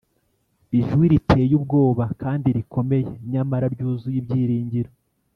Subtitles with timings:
[0.79, 4.91] ijwi riteye ubwoba kandi rikomeye, nyamara ryuzuye ibyiringiro: